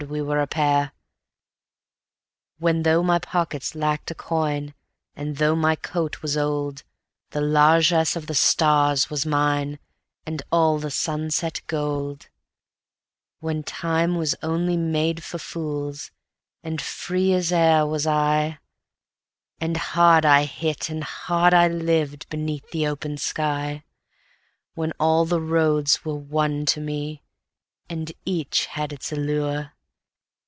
we 0.09 0.19
were 0.19 0.41
a 0.41 0.47
pair; 0.47 0.93
When, 2.57 2.81
though 2.81 3.03
my 3.03 3.19
pockets 3.19 3.75
lacked 3.75 4.09
a 4.09 4.15
coin, 4.15 4.73
and 5.15 5.37
though 5.37 5.55
my 5.55 5.75
coat 5.75 6.23
was 6.23 6.35
old, 6.35 6.81
The 7.29 7.39
largess 7.41 8.15
of 8.15 8.25
the 8.25 8.33
stars 8.33 9.11
was 9.11 9.27
mine, 9.27 9.77
and 10.25 10.41
all 10.51 10.79
the 10.79 10.89
sunset 10.89 11.61
gold; 11.67 12.29
When 13.41 13.61
time 13.61 14.15
was 14.15 14.33
only 14.41 14.75
made 14.75 15.23
for 15.23 15.37
fools, 15.37 16.09
and 16.63 16.81
free 16.81 17.31
as 17.33 17.51
air 17.51 17.85
was 17.85 18.07
I, 18.07 18.57
And 19.59 19.77
hard 19.77 20.25
I 20.25 20.45
hit 20.45 20.89
and 20.89 21.03
hard 21.03 21.53
I 21.53 21.67
lived 21.67 22.27
beneath 22.27 22.67
the 22.71 22.87
open 22.87 23.17
sky; 23.17 23.83
When 24.73 24.93
all 24.99 25.25
the 25.25 25.39
roads 25.39 26.03
were 26.03 26.15
one 26.17 26.65
to 26.65 26.79
me, 26.81 27.21
and 27.87 28.11
each 28.25 28.65
had 28.65 28.91
its 28.91 29.11
allure 29.11 29.73